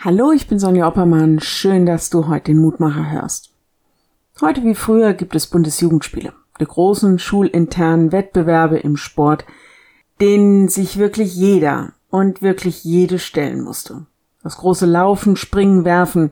[0.00, 1.40] Hallo, ich bin Sonja Oppermann.
[1.40, 3.50] Schön, dass du heute den Mutmacher hörst.
[4.40, 9.44] Heute wie früher gibt es Bundesjugendspiele, die großen schulinternen Wettbewerbe im Sport,
[10.20, 14.06] denen sich wirklich jeder und wirklich jede stellen musste.
[14.44, 16.30] Das große Laufen, Springen, Werfen.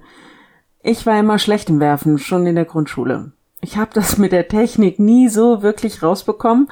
[0.84, 3.32] Ich war immer schlecht im Werfen, schon in der Grundschule.
[3.60, 6.68] Ich habe das mit der Technik nie so wirklich rausbekommen.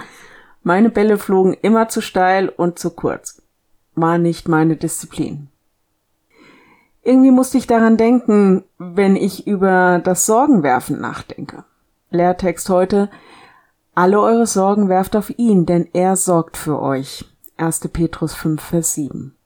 [0.63, 3.43] Meine Bälle flogen immer zu steil und zu kurz.
[3.97, 5.49] War nicht meine Disziplin.
[7.05, 11.65] Irgendwie musste ich daran denken, wenn ich über das Sorgenwerfen nachdenke.
[12.11, 13.11] Lehrtext heute,
[13.95, 17.27] alle eure Sorgen werft auf ihn, denn er sorgt für euch.
[17.59, 17.81] 1.
[17.93, 19.37] Petrus 5, Vers 7.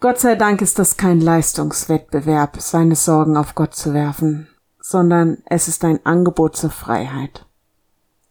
[0.00, 4.46] Gott sei Dank ist das kein Leistungswettbewerb, seine Sorgen auf Gott zu werfen,
[4.80, 7.46] sondern es ist ein Angebot zur Freiheit.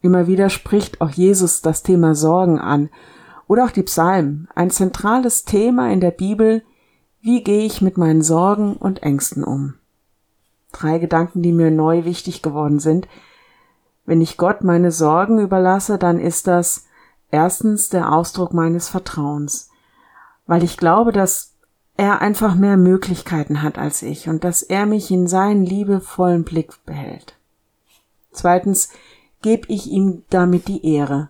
[0.00, 2.88] Immer wieder spricht auch Jesus das Thema Sorgen an
[3.48, 6.62] oder auch die Psalmen, ein zentrales Thema in der Bibel,
[7.28, 9.74] wie gehe ich mit meinen Sorgen und Ängsten um?
[10.72, 13.06] Drei Gedanken, die mir neu wichtig geworden sind.
[14.06, 16.86] Wenn ich Gott meine Sorgen überlasse, dann ist das
[17.30, 19.68] erstens der Ausdruck meines Vertrauens,
[20.46, 21.52] weil ich glaube, dass
[21.98, 26.82] er einfach mehr Möglichkeiten hat als ich und dass er mich in seinen liebevollen Blick
[26.86, 27.36] behält.
[28.32, 28.88] Zweitens
[29.42, 31.28] gebe ich ihm damit die Ehre,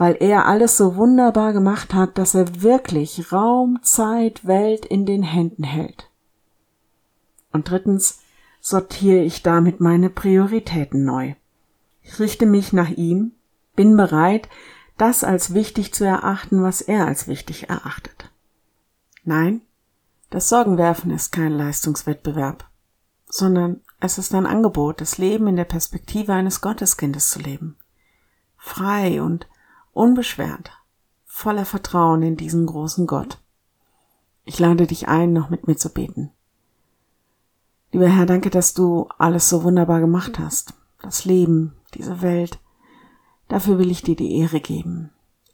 [0.00, 5.22] weil er alles so wunderbar gemacht hat, dass er wirklich Raum, Zeit, Welt in den
[5.22, 6.08] Händen hält.
[7.52, 8.20] Und drittens
[8.62, 11.34] sortiere ich damit meine Prioritäten neu.
[12.00, 13.32] Ich richte mich nach ihm,
[13.76, 14.48] bin bereit,
[14.96, 18.30] das als wichtig zu erachten, was er als wichtig erachtet.
[19.22, 19.60] Nein,
[20.30, 22.64] das Sorgenwerfen ist kein Leistungswettbewerb,
[23.26, 27.76] sondern es ist ein Angebot, das Leben in der Perspektive eines Gotteskindes zu leben.
[28.56, 29.46] Frei und
[29.92, 30.70] unbeschwert,
[31.24, 33.38] voller Vertrauen in diesen großen Gott.
[34.44, 36.30] Ich lade dich ein, noch mit mir zu beten.
[37.92, 40.74] Lieber Herr, danke, dass du alles so wunderbar gemacht hast.
[41.02, 42.58] Das Leben, diese Welt.
[43.48, 45.10] Dafür will ich dir die Ehre geben.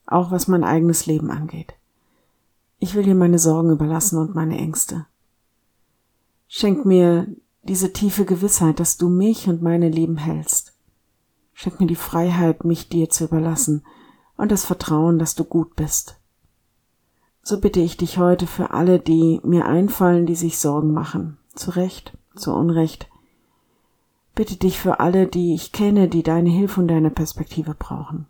[0.06, 1.74] Auch was mein eigenes Leben angeht.
[2.78, 5.06] Ich will dir meine Sorgen überlassen und meine Ängste.
[6.46, 7.26] Schenk mir
[7.62, 10.74] diese tiefe Gewissheit, dass du mich und meine Leben hältst.
[11.54, 13.82] Schenk mir die Freiheit, mich dir zu überlassen
[14.36, 16.16] und das Vertrauen, dass du gut bist.
[17.42, 21.70] So bitte ich dich heute für alle, die mir einfallen, die sich Sorgen machen, zu
[21.70, 23.08] Recht, zu Unrecht.
[24.34, 28.26] Bitte dich für alle, die ich kenne, die deine Hilfe und deine Perspektive brauchen.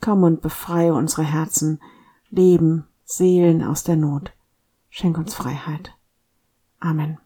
[0.00, 1.80] Komm und befreie unsere Herzen,
[2.30, 4.32] Leben, Seelen aus der Not.
[4.90, 5.92] Schenk uns Freiheit.
[6.80, 7.18] Amen.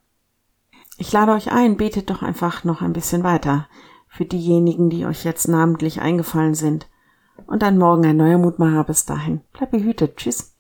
[0.98, 3.66] Ich lade euch ein, betet doch einfach noch ein bisschen weiter
[4.06, 6.86] für diejenigen, die euch jetzt namentlich eingefallen sind
[7.50, 8.84] und dann morgen ein neuer Mutmacher.
[8.84, 9.42] Bis dahin.
[9.52, 10.16] Bleib behütet.
[10.16, 10.56] Tschüss.